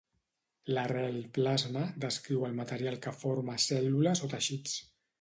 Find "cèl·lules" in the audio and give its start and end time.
3.71-4.27